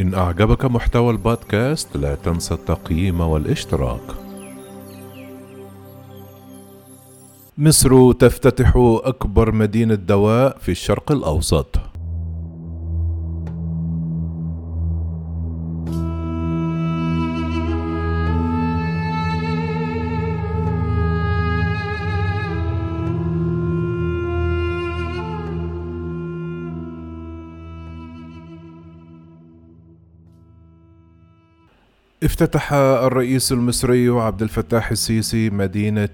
[0.00, 4.00] إن أعجبك محتوى البودكاست لا تنسى التقييم والاشتراك.
[7.58, 8.72] مصر تفتتح
[9.04, 11.89] أكبر مدينة دواء في الشرق الأوسط.
[32.24, 36.08] افتتح الرئيس المصري عبد الفتاح السيسي مدينة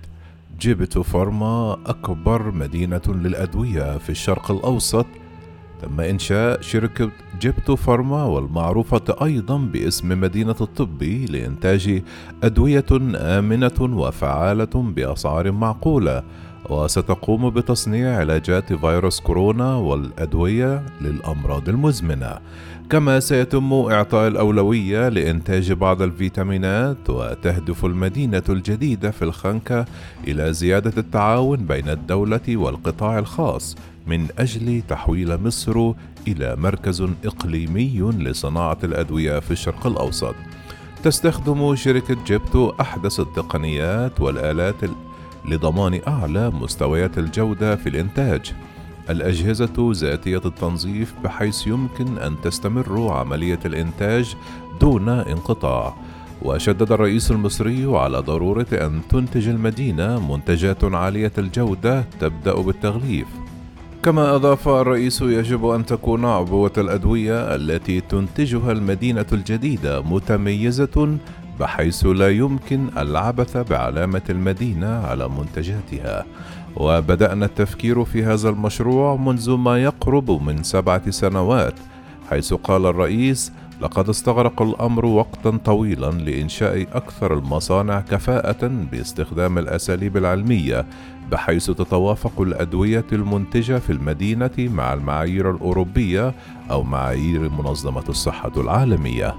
[0.61, 5.07] جيبتو فارما أكبر مدينة للأدوية في الشرق الأوسط.
[5.83, 7.11] تم إنشاء شركة
[7.41, 12.03] جيبتو فارما والمعروفة أيضا باسم مدينة الطب لإنتاج
[12.43, 16.23] أدوية آمنة وفعالة بأسعار معقولة.
[16.71, 22.39] وستقوم بتصنيع علاجات فيروس كورونا والأدوية للأمراض المزمنة
[22.91, 29.85] كما سيتم إعطاء الأولوية لإنتاج بعض الفيتامينات وتهدف المدينة الجديدة في الخنكة
[30.29, 35.93] إلى زيادة التعاون بين الدولة والقطاع الخاص من أجل تحويل مصر
[36.29, 40.35] إلى مركز إقليمي لصناعة الأدوية في الشرق الأوسط.
[41.03, 44.85] تستخدم شركة جيبتو أحدث التقنيات والآلات
[45.45, 48.53] لضمان أعلى مستويات الجودة في الإنتاج.
[49.11, 54.37] الأجهزة ذاتية التنظيف بحيث يمكن أن تستمر عملية الإنتاج
[54.81, 55.95] دون انقطاع.
[56.43, 63.27] وشدد الرئيس المصري على ضرورة أن تنتج المدينة منتجات عالية الجودة تبدأ بالتغليف.
[64.03, 71.19] كما أضاف الرئيس يجب أن تكون عبوة الأدوية التي تنتجها المدينة الجديدة متميزة
[71.61, 76.25] بحيث لا يمكن العبث بعلامة المدينة على منتجاتها.
[76.77, 81.75] وبدأنا التفكير في هذا المشروع منذ ما يقرب من سبعة سنوات
[82.31, 90.87] حيث قال الرئيس لقد استغرق الأمر وقتا طويلا لإنشاء أكثر المصانع كفاءة باستخدام الأساليب العلمية
[91.31, 96.35] بحيث تتوافق الأدوية المنتجة في المدينة مع المعايير الأوروبية
[96.71, 99.35] أو معايير منظمة الصحة العالمية.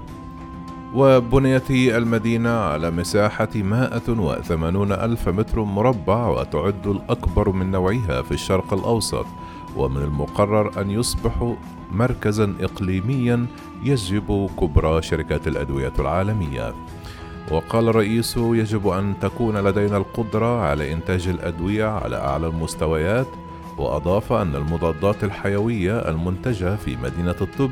[0.97, 9.25] وبنيت المدينة على مساحة 180 ألف متر مربع وتعد الأكبر من نوعها في الشرق الأوسط
[9.75, 11.55] ومن المقرر أن يصبح
[11.91, 13.45] مركزا إقليميا
[13.83, 16.73] يجذب كبرى شركات الأدوية العالمية.
[17.51, 23.27] وقال الرئيس يجب أن تكون لدينا القدرة على إنتاج الأدوية على أعلى المستويات
[23.77, 27.71] وأضاف أن المضادات الحيوية المنتجة في مدينة الطب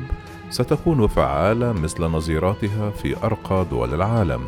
[0.50, 4.40] ستكون فعالة مثل نظيراتها في أرقى دول العالم.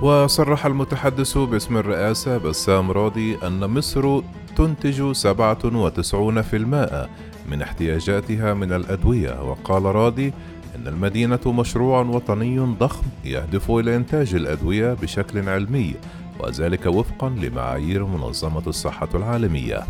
[0.00, 4.20] وصرح المتحدث باسم الرئاسة بسام راضي أن مصر
[4.56, 7.08] تنتج 97%
[7.50, 10.32] من احتياجاتها من الأدوية وقال راضي
[10.76, 15.94] إن المدينة مشروع وطني ضخم يهدف إلى إنتاج الأدوية بشكل علمي
[16.40, 19.82] وذلك وفقا لمعايير منظمة الصحة العالمية.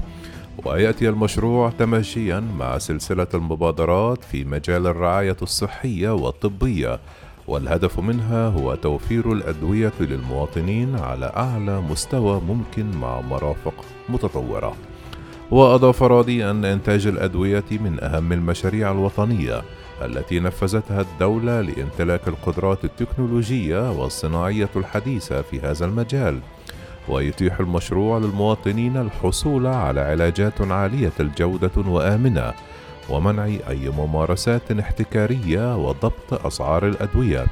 [0.65, 7.01] ويأتي المشروع تماشيا مع سلسلة المبادرات في مجال الرعاية الصحية والطبية
[7.49, 13.75] والهدف منها هو توفير الأدوية للمواطنين على أعلى مستوى ممكن مع مرافق
[14.09, 14.77] متطورة.
[15.51, 19.63] وأضاف راضي ان إنتاج الأدوية من أهم المشاريع الوطنية
[20.03, 26.41] التي نفذتها الدولة لامتلاك القدرات التكنولوجية والصناعية الحديثة في هذا المجال.
[27.09, 32.53] ويتيح المشروع للمواطنين الحصول على علاجات عالية الجودة وآمنة
[33.11, 37.47] ومنع أي ممارسات احتكارية وضبط أسعار الأدوية.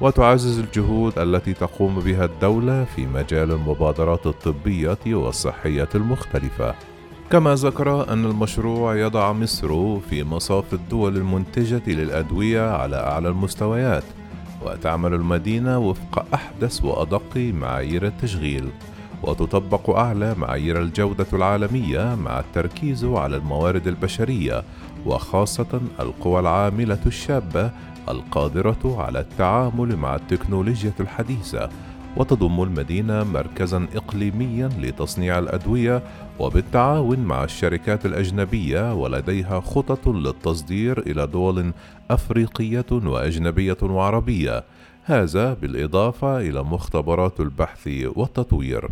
[0.00, 6.74] وتعزز الجهود التي تقوم بها الدولة في مجال المبادرات الطبية والصحية المختلفة.
[7.30, 14.04] كما ذكر أن المشروع يضع مصر في مصاف الدول المنتجة للأدوية على أعلى المستويات.
[14.64, 18.68] وتعمل المدينة وفق أحدث وأدق معايير التشغيل
[19.22, 24.62] وتطبق أعلى معايير الجودة العالمية مع التركيز على الموارد البشرية
[25.06, 27.70] وخاصة القوى العاملة الشابة
[28.08, 31.68] القادرة على التعامل مع التكنولوجيا الحديثة
[32.16, 36.02] وتضم المدينة مركزا إقليميا لتصنيع الأدوية
[36.38, 41.72] وبالتعاون مع الشركات الأجنبية ولديها خطط للتصدير إلى دول
[42.10, 44.64] أفريقية وأجنبية وعربية.
[45.04, 48.88] هذا بالإضافة إلى مختبرات البحث والتطوير.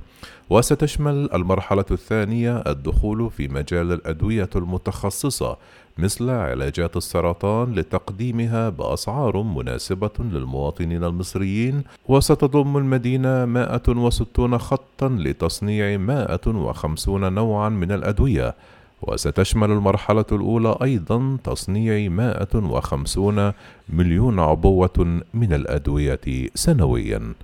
[0.50, 5.56] وستشمل المرحلة الثانية الدخول في مجال الأدوية المتخصصة
[5.98, 11.82] مثل علاجات السرطان لتقديمها بأسعار مناسبة للمواطنين المصريين.
[12.08, 18.54] وستضم المدينة 160 خطا لتصنيع 150 نوعا من الأدوية.
[19.02, 23.52] وستشمل المرحلة الأولى أيضا تصنيع 150
[23.88, 27.34] مليون عبوة من الأدوية سنوياً.